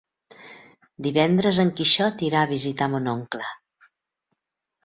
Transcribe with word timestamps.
Divendres 1.07 1.59
en 1.65 1.69
Quixot 1.81 2.25
irà 2.31 2.41
a 2.41 2.49
visitar 2.55 2.91
mon 2.95 3.13
oncle. 3.15 3.55